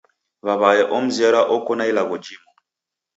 [0.45, 2.49] W'aw'ae omzera oko na ilagho jimu!